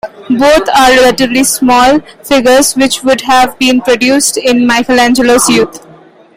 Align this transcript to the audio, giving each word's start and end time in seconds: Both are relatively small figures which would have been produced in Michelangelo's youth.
Both 0.31 0.67
are 0.69 0.89
relatively 0.95 1.43
small 1.43 1.99
figures 2.23 2.73
which 2.73 3.03
would 3.03 3.21
have 3.21 3.59
been 3.59 3.81
produced 3.81 4.35
in 4.35 4.65
Michelangelo's 4.65 5.47
youth. 5.47 5.85